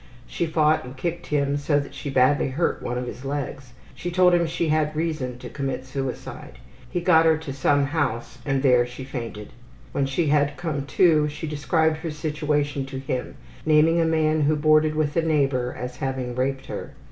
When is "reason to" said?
4.95-5.47